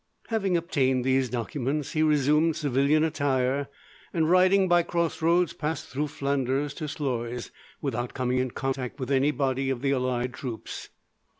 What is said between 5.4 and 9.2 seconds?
passed through Flanders to Sluys, without coming in contact with